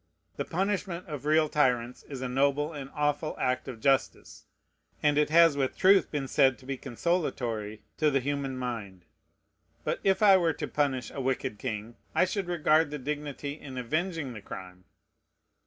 The 0.37 0.45
punishment 0.45 1.07
of 1.07 1.25
real 1.27 1.47
tyrants 1.47 2.01
is 2.01 2.21
a 2.23 2.27
noble 2.27 2.73
and 2.73 2.89
awful 2.95 3.35
act 3.37 3.67
of 3.67 3.79
justice; 3.79 4.47
and 5.03 5.15
it 5.15 5.29
has 5.29 5.55
with 5.55 5.77
truth 5.77 6.09
been 6.09 6.27
said 6.27 6.57
to 6.57 6.65
be 6.65 6.75
consolatory 6.75 7.83
to 7.97 8.09
the 8.09 8.19
human 8.19 8.57
mind. 8.57 9.05
But 9.83 9.99
if 10.03 10.23
I 10.23 10.37
were 10.37 10.53
to 10.53 10.67
punish 10.67 11.11
a 11.11 11.21
wicked 11.21 11.59
king, 11.59 11.97
I 12.15 12.25
should 12.25 12.47
regard 12.47 12.89
the 12.89 12.97
dignity 12.97 13.51
in 13.59 13.77
avenging 13.77 14.33
the 14.33 14.41
crime. 14.41 14.85